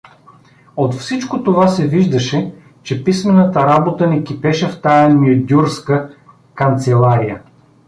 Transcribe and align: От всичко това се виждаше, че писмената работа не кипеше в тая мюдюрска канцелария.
От 0.75 0.93
всичко 0.95 1.43
това 1.43 1.67
се 1.67 1.87
виждаше, 1.87 2.53
че 2.83 3.03
писмената 3.03 3.59
работа 3.65 4.07
не 4.07 4.23
кипеше 4.23 4.69
в 4.69 4.81
тая 4.81 5.09
мюдюрска 5.09 6.15
канцелария. 6.55 7.41